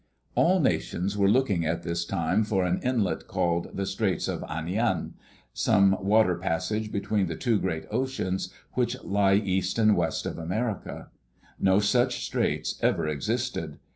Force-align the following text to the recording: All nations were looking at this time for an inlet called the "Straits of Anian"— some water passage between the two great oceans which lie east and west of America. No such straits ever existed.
All 0.33 0.59
nations 0.59 1.15
were 1.15 1.29
looking 1.29 1.63
at 1.63 1.83
this 1.83 2.05
time 2.05 2.43
for 2.43 2.65
an 2.65 2.79
inlet 2.81 3.27
called 3.27 3.67
the 3.77 3.85
"Straits 3.85 4.27
of 4.27 4.41
Anian"— 4.49 5.11
some 5.67 5.95
water 6.03 6.33
passage 6.37 6.91
between 6.91 7.27
the 7.27 7.35
two 7.35 7.59
great 7.59 7.85
oceans 7.91 8.51
which 8.73 8.99
lie 9.03 9.35
east 9.35 9.77
and 9.77 9.95
west 9.95 10.25
of 10.25 10.39
America. 10.39 11.11
No 11.59 11.79
such 11.79 12.25
straits 12.25 12.79
ever 12.81 13.07
existed. 13.07 13.77